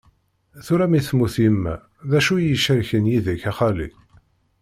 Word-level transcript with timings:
Tura 0.65 0.85
mi 0.91 0.99
temmut 1.07 1.35
yemma, 1.43 1.75
d 2.09 2.11
acu 2.17 2.33
i 2.37 2.41
yi-icerken 2.45 3.09
yid-k, 3.11 3.43
a 3.49 3.51
xali? 3.57 3.87